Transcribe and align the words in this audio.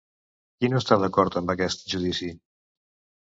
Qui 0.61 0.69
no 0.73 0.79
està 0.83 0.95
d'acord 1.03 1.37
amb 1.41 1.53
aquest 1.55 1.85
judici? 1.93 2.31